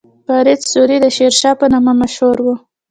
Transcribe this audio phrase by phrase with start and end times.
[0.25, 2.47] فرید سوري د شیرشاه په نامه مشهور و.